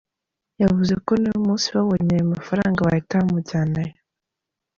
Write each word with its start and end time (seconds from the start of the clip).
Yavuze 0.61 0.93
ko 1.05 1.11
n'uyu 1.21 1.41
munsi 1.47 1.67
babonye 1.75 2.09
ayo 2.15 2.25
mafaranga 2.33 2.85
bahita 2.87 3.19
bamujyanayo. 3.19 3.95